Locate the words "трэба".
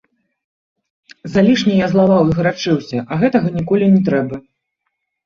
4.09-4.35